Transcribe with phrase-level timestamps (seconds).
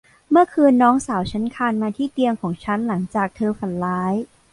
[0.29, 4.13] เมื่อคืนน้องสาวฉันคลานมาที่เตียงของฉันหลังจากเธอฝันร้าย